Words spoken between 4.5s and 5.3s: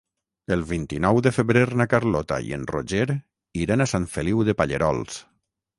de Pallerols.